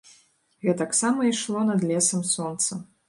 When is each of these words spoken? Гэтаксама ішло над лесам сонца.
Гэтаксама 0.69 1.27
ішло 1.33 1.59
над 1.69 1.85
лесам 1.91 2.25
сонца. 2.35 2.81